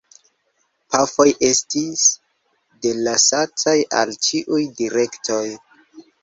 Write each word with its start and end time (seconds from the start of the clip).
Pafoj 0.93 1.25
estis 1.47 2.05
delasataj 2.87 3.75
al 4.01 4.15
ĉiuj 4.29 4.63
direktoj. 4.81 5.45